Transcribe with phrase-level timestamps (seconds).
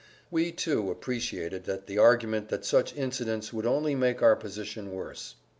[0.33, 5.35] [Pg 146]We, too, appreciated the argument that such incidents would only make our position worse.